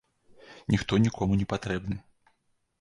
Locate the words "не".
1.43-1.49